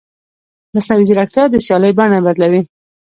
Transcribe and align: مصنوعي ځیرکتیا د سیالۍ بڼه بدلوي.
مصنوعي 0.75 1.03
ځیرکتیا 1.09 1.43
د 1.49 1.55
سیالۍ 1.65 1.91
بڼه 1.97 2.19
بدلوي. 2.25 2.61